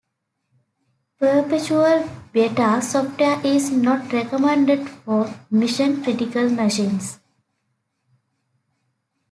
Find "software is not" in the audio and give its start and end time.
2.81-4.11